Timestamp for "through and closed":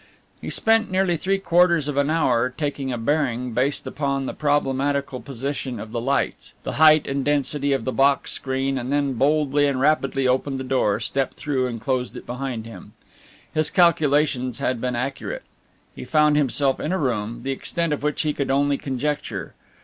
11.35-12.17